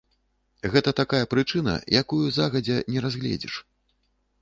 Гэта 0.75 0.93
такая 1.01 1.19
прычына, 1.35 1.73
якую 2.01 2.25
загадзя 2.41 2.77
і 2.81 2.91
не 2.97 3.01
разгледзіш. 3.09 3.53